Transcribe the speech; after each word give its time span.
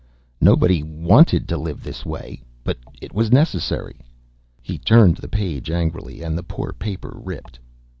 Nobody 0.41 0.81
wanted 0.81 1.47
to 1.47 1.57
live 1.59 1.83
this 1.83 2.03
way, 2.07 2.41
but 2.63 2.79
it 3.03 3.13
was 3.13 3.31
necessary. 3.31 3.97
He 4.63 4.79
turned 4.79 5.17
the 5.17 5.27
page 5.27 5.69
angrily 5.69 6.23
and 6.23 6.35
the 6.35 6.41
poor 6.41 6.73
paper 6.73 7.15
ripped. 7.23 7.59